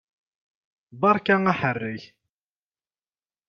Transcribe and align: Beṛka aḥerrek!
Beṛka 0.99 1.35
aḥerrek! 1.51 2.03